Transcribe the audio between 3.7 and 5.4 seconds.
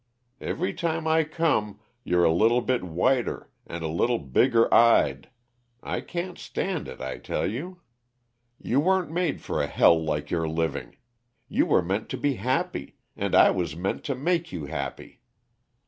a little bigger eyed